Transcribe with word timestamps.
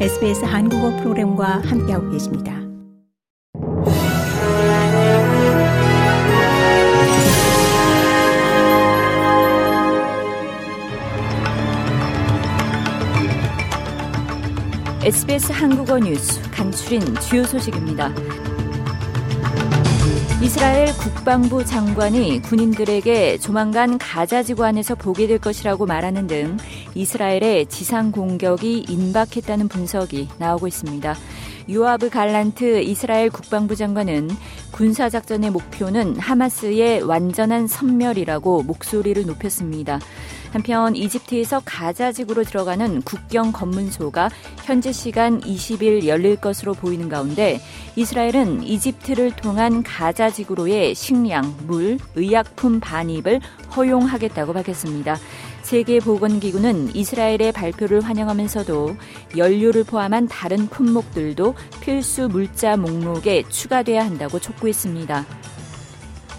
SBS 0.00 0.44
한국어 0.44 0.90
프로그램과 0.96 1.62
함께하고 1.64 2.10
계십니다. 2.10 2.52
SBS 15.04 15.52
한국어 15.52 15.98
뉴스 16.00 16.42
간추린 16.50 17.00
주요 17.20 17.44
소식입니다. 17.44 18.12
이스라엘 20.44 20.92
국방부 20.98 21.64
장관이 21.64 22.42
군인들에게 22.42 23.38
조만간 23.38 23.96
가자 23.96 24.42
지구 24.42 24.62
안에서 24.66 24.94
보게 24.94 25.26
될 25.26 25.38
것이라고 25.38 25.86
말하는 25.86 26.26
등 26.26 26.58
이스라엘의 26.94 27.64
지상 27.70 28.12
공격이 28.12 28.84
임박했다는 28.86 29.68
분석이 29.68 30.28
나오고 30.38 30.66
있습니다. 30.66 31.16
유아브 31.70 32.10
갈란트 32.10 32.82
이스라엘 32.82 33.30
국방부 33.30 33.74
장관은 33.74 34.28
군사작전의 34.72 35.50
목표는 35.50 36.18
하마스의 36.18 37.00
완전한 37.00 37.66
섬멸이라고 37.66 38.64
목소리를 38.64 39.24
높였습니다. 39.24 39.98
한편 40.54 40.94
이집트에서 40.94 41.60
가자지구로 41.64 42.44
들어가는 42.44 43.02
국경 43.02 43.50
검문소가 43.50 44.30
현재 44.62 44.92
시간 44.92 45.40
20일 45.40 46.06
열릴 46.06 46.36
것으로 46.36 46.74
보이는 46.74 47.08
가운데 47.08 47.60
이스라엘은 47.96 48.62
이집트를 48.62 49.32
통한 49.34 49.82
가자지구로의 49.82 50.94
식량, 50.94 51.56
물, 51.66 51.98
의약품 52.14 52.78
반입을 52.78 53.40
허용하겠다고 53.76 54.52
밝혔습니다. 54.52 55.18
세계보건기구는 55.62 56.94
이스라엘의 56.94 57.50
발표를 57.52 58.02
환영하면서도 58.02 58.96
연료를 59.36 59.82
포함한 59.82 60.28
다른 60.28 60.68
품목들도 60.68 61.54
필수 61.80 62.28
물자 62.28 62.76
목록에 62.76 63.42
추가돼야 63.48 64.04
한다고 64.04 64.38
촉구했습니다. 64.38 65.26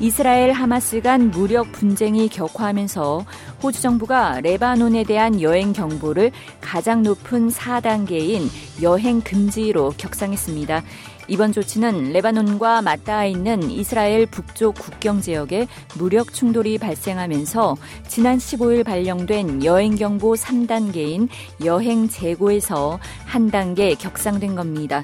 이스라엘 0.01 0.51
하마스 0.51 0.99
간 1.01 1.31
무력 1.31 1.71
분쟁이 1.71 2.27
격화하면서 2.27 3.25
호주 3.63 3.81
정부가 3.81 4.41
레바논에 4.41 5.05
대한 5.05 5.41
여행 5.41 5.71
경보를 5.71 6.31
가장 6.59 7.01
높은 7.01 7.47
4단계인 7.49 8.49
여행 8.81 9.21
금지로 9.21 9.93
격상했습니다. 9.97 10.83
이번 11.29 11.53
조치는 11.53 12.11
레바논과 12.11 12.81
맞닿아 12.81 13.25
있는 13.25 13.71
이스라엘 13.71 14.25
북쪽 14.25 14.75
국경 14.75 15.21
지역에 15.21 15.67
무력 15.97 16.33
충돌이 16.33 16.77
발생하면서 16.77 17.77
지난 18.07 18.37
15일 18.37 18.83
발령된 18.83 19.63
여행 19.63 19.95
경보 19.95 20.33
3단계인 20.33 21.29
여행 21.63 22.09
재고에서 22.09 22.99
한 23.25 23.49
단계 23.49 23.95
격상된 23.95 24.55
겁니다. 24.55 25.01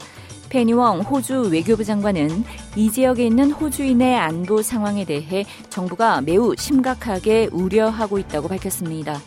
페니웡 0.51 0.99
호주 1.03 1.49
외교부 1.49 1.85
장관은 1.85 2.43
이 2.75 2.91
지역에 2.91 3.25
있는 3.25 3.51
호주인의 3.51 4.17
안보 4.17 4.61
상황에 4.61 5.05
대해 5.05 5.45
정부가 5.69 6.19
매우 6.19 6.53
심각하게 6.57 7.47
우려하고 7.53 8.19
있다고 8.19 8.49
밝혔습니다. 8.49 9.21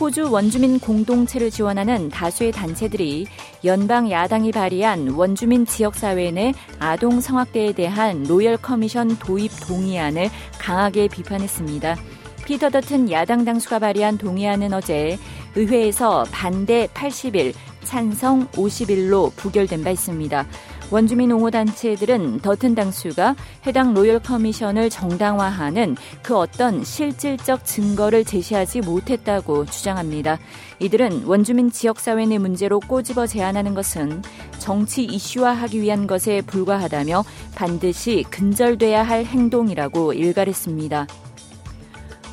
호주 0.00 0.32
원주민 0.32 0.80
공동체를 0.80 1.52
지원하는 1.52 2.08
다수의 2.08 2.50
단체들이 2.50 3.26
연방 3.64 4.10
야당이 4.10 4.50
발의한 4.50 5.10
원주민 5.10 5.64
지역사회 5.64 6.32
내 6.32 6.52
아동 6.80 7.20
성학대에 7.20 7.72
대한 7.72 8.24
Royal 8.24 8.56
Commission 8.56 9.18
도입 9.20 9.52
동의안을 9.68 10.30
강하게 10.58 11.06
비판했습니다. 11.06 11.96
피터 12.44 12.70
더튼 12.70 13.10
야당 13.10 13.44
당수가 13.44 13.78
발의한 13.78 14.18
동의안은 14.18 14.72
어제 14.72 15.16
의회에서 15.54 16.24
반대 16.32 16.88
80일, 16.94 17.52
찬성 17.88 18.46
51로 18.48 19.34
부결된 19.34 19.82
바 19.82 19.88
있습니다. 19.88 20.46
원주민 20.90 21.32
옹호 21.32 21.50
단체들은 21.50 22.40
더튼 22.40 22.74
당수가 22.74 23.34
해당 23.66 23.94
Royal 23.94 24.18
Commission을 24.18 24.90
정당화하는 24.90 25.96
그 26.22 26.36
어떤 26.36 26.84
실질적 26.84 27.64
증거를 27.64 28.26
제시하지 28.26 28.82
못했다고 28.82 29.64
주장합니다. 29.64 30.38
이들은 30.80 31.24
원주민 31.24 31.70
지역사회 31.70 32.26
내 32.26 32.36
문제로 32.36 32.78
꼬집어 32.78 33.26
제안하는 33.26 33.74
것은 33.74 34.22
정치 34.58 35.04
이슈화하기 35.04 35.80
위한 35.80 36.06
것에 36.06 36.42
불과하다며 36.42 37.24
반드시 37.54 38.22
근절돼야 38.28 39.02
할 39.02 39.24
행동이라고 39.24 40.12
일갈했습니다. 40.12 41.06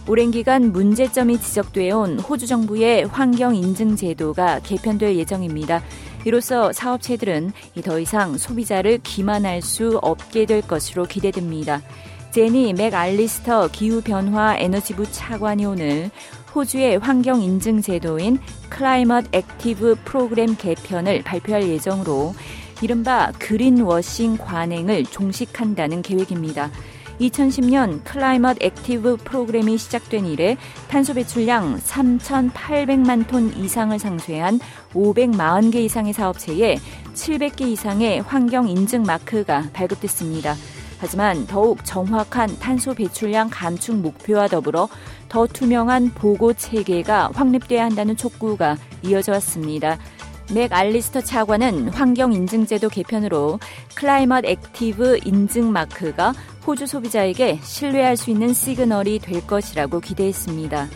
오랜 0.08 0.30
기간 0.30 0.72
문제점이 0.72 1.40
지적되어 1.40 1.98
온 1.98 2.20
호주 2.20 2.46
정부의 2.46 3.06
환경 3.06 3.56
인증 3.56 3.96
제도가 3.96 4.60
개편될 4.60 5.16
예정입니다. 5.16 5.82
이로써 6.26 6.72
사업체들은 6.72 7.52
더 7.84 8.00
이상 8.00 8.38
소비자를 8.38 9.00
기만할 9.02 9.64
수 9.64 9.98
없게 10.04 10.46
될 10.46 10.62
것으로 10.62 11.06
기대됩니다. 11.06 11.82
제니 12.30 12.74
맥알리스터 12.74 13.70
기후변화 13.70 14.58
에너지부 14.60 15.12
차관이 15.12 15.66
오늘 15.66 16.12
호주의 16.54 17.00
환경 17.00 17.42
인증 17.42 17.82
제도인 17.82 18.38
Climate 18.70 19.26
Active 19.32 19.96
프로그램 20.06 20.56
개편을 20.56 21.24
발표할 21.24 21.68
예정으로 21.68 22.36
이른바 22.84 23.32
그린워싱 23.40 24.38
관행을 24.38 25.06
종식한다는 25.06 26.04
계획입니다. 26.04 26.70
2010년 27.20 28.04
Climate 28.04 28.56
Active 28.60 29.18
프로그램이 29.18 29.78
시작된 29.78 30.26
이래 30.26 30.58
탄소 30.90 31.14
배출량 31.14 31.80
3,800만 31.80 33.28
톤 33.28 33.56
이상을 33.56 33.98
상쇄한 33.98 34.60
540개 34.94 35.76
이상의 35.76 36.14
사업체에 36.14 36.78
700개 37.14 37.62
이상의 37.62 38.22
환경 38.22 38.68
인증 38.68 39.04
마크가 39.04 39.70
발급됐습니다. 39.74 40.56
하지만 41.00 41.46
더욱 41.46 41.84
정확한 41.84 42.58
탄소 42.60 42.94
배출량 42.94 43.50
감축 43.52 43.98
목표와 43.98 44.48
더불어 44.48 44.88
더 45.28 45.46
투명한 45.46 46.12
보고 46.16 46.54
체계가 46.54 47.32
확립돼야 47.34 47.86
한다는 47.86 48.16
촉구가 48.16 48.78
이어져 49.04 49.34
왔습니다. 49.34 49.98
맥 50.54 50.72
알리스터 50.72 51.22
차관은 51.22 51.90
환경 51.90 52.32
인증제도 52.32 52.90
개편으로 52.90 53.60
Climate 53.96 54.46
Active 54.46 55.20
인증 55.26 55.72
마크가 55.72 56.34
호주 56.66 56.88
소비자에게 56.88 57.60
신뢰할 57.62 58.18
수 58.18 58.32
있는 58.32 58.54
시그널이 58.54 59.20
될 59.20 59.46
것이라고 59.46 60.00
기대했습니다. 60.00 60.90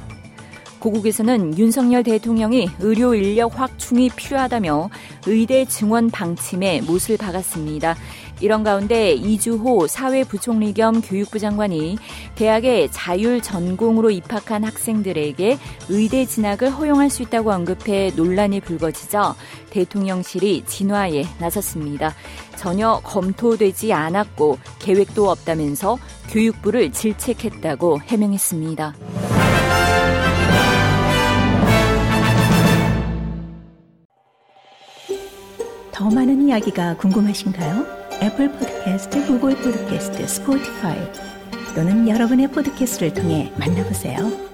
고국에서는 0.80 1.58
윤석열 1.58 2.04
대통령이 2.04 2.70
의료 2.80 3.14
인력 3.14 3.60
확충이 3.60 4.10
필요하다며 4.10 4.90
의대 5.28 5.66
증원 5.66 6.10
방침에 6.10 6.82
못을 6.82 7.18
박았습니다. 7.18 7.96
이런 8.42 8.64
가운데 8.64 9.12
이주호 9.12 9.88
사회부총리 9.88 10.74
겸 10.74 11.02
교육부 11.02 11.40
장관이 11.40 11.98
대학에 12.36 12.88
자율 12.90 13.42
전공으로 13.42 14.12
입학한 14.12 14.64
학생들에게 14.64 15.58
의대 15.90 16.26
진학을 16.26 16.70
허용할 16.70 17.10
수 17.10 17.24
있다고 17.24 17.52
언급해 17.52 18.14
논란이 18.16 18.62
불거지자 18.62 19.36
대통령실이 19.72 20.64
진화에 20.66 21.26
나섰습니다. 21.40 22.16
전혀 22.56 23.02
검토되지 23.04 23.92
않았고 23.92 24.58
계획도 24.90 25.30
없다면서 25.30 26.00
교육부를 26.32 26.92
질책했다고 26.92 28.02
해명했습니다. 28.02 28.96
더 35.92 36.10
많은 36.10 36.48
이야기가 36.48 36.98
궁금하신가요? 36.98 37.86
애플 38.24 38.52
포드캐스트, 38.52 39.28
구글 39.28 39.56
포드캐스트, 39.58 40.28
스포티파이 40.28 40.98
또는 41.76 42.10
여러분의 42.10 42.48
포드캐스트를 42.48 43.14
통해 43.14 43.54
만나보세요. 43.60 44.49